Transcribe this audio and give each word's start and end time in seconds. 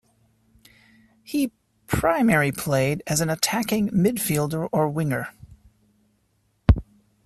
He 1.21 1.51
primary 1.85 2.51
played 2.51 3.03
as 3.05 3.21
an 3.21 3.29
attacking 3.29 3.89
midfielder 3.89 4.67
or 4.71 4.89
winger. 4.89 5.27